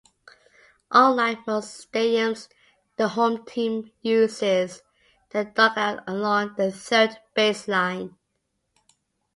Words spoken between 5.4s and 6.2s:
dugout